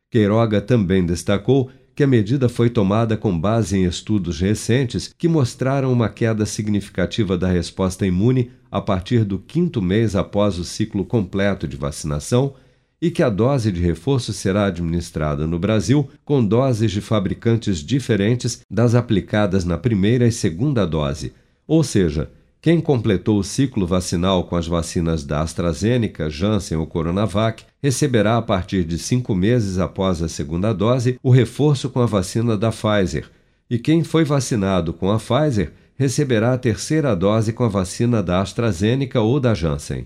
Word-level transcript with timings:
Queiroga 0.10 0.62
também 0.62 1.06
destacou 1.06 1.70
que 1.94 2.04
a 2.04 2.08
medida 2.08 2.48
foi 2.48 2.70
tomada 2.70 3.18
com 3.18 3.38
base 3.38 3.78
em 3.78 3.84
estudos 3.84 4.40
recentes 4.40 5.14
que 5.18 5.28
mostraram 5.28 5.92
uma 5.92 6.08
queda 6.08 6.46
significativa 6.46 7.38
da 7.38 7.50
resposta 7.50 8.08
imune 8.08 8.52
a 8.72 8.80
partir 8.80 9.26
do 9.26 9.38
quinto 9.38 9.82
mês 9.82 10.16
após 10.16 10.58
o 10.58 10.64
ciclo 10.64 11.04
completo 11.04 11.68
de 11.68 11.76
vacinação 11.76 12.54
e 13.02 13.10
que 13.10 13.24
a 13.24 13.30
dose 13.30 13.72
de 13.72 13.82
reforço 13.82 14.34
será 14.34 14.66
administrada 14.66 15.48
no 15.48 15.58
Brasil 15.58 16.10
com 16.26 16.44
doses 16.44 16.92
de 16.92 17.02
fabricantes 17.02 17.78
diferentes 17.78 18.62
das 18.70 18.96
aplicadas 18.96 19.64
na 19.64 19.78
primeira 19.78 20.28
e 20.28 20.32
segunda 20.32 20.86
dose. 20.86 21.34
Ou 21.68 21.84
seja, 21.84 22.30
quem 22.62 22.82
completou 22.82 23.40
o 23.40 23.44
ciclo 23.44 23.88
vacinal 23.88 24.44
com 24.44 24.56
as 24.58 24.68
vacinas 24.68 25.24
da 25.24 25.42
AstraZeneca, 25.42 26.30
Janssen 26.30 26.78
ou 26.78 26.86
Coronavac 26.86 27.64
receberá, 27.82 28.36
a 28.36 28.42
partir 28.42 28.84
de 28.84 28.98
cinco 28.98 29.34
meses 29.34 29.80
após 29.80 30.22
a 30.22 30.28
segunda 30.28 30.74
dose, 30.74 31.18
o 31.24 31.32
reforço 31.32 31.90
com 31.90 32.02
a 32.02 32.06
vacina 32.06 32.58
da 32.58 32.70
Pfizer. 32.70 33.30
E 33.70 33.80
quem 33.80 34.04
foi 34.04 34.26
vacinado 34.26 34.92
com 34.92 35.10
a 35.10 35.18
Pfizer 35.18 35.72
receberá 35.96 36.54
a 36.54 36.58
terceira 36.58 37.16
dose 37.16 37.54
com 37.54 37.64
a 37.64 37.70
vacina 37.70 38.22
da 38.22 38.42
AstraZeneca 38.42 39.22
ou 39.22 39.40
da 39.40 39.54
Janssen 39.54 40.06